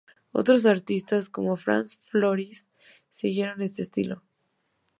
[0.31, 2.65] Otros artistas, como Frans Floris,
[3.11, 4.23] siguieron este estilo.